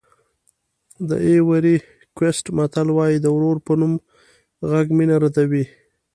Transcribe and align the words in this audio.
د 1.07 1.09
ایوُري 1.27 1.75
کوسټ 2.17 2.45
متل 2.57 2.87
وایي 2.97 3.17
د 3.21 3.27
ورور 3.35 3.57
په 3.65 3.73
نوم 3.79 3.93
غږ 4.69 4.87
مینه 4.97 5.15
ردوي. 5.23 5.65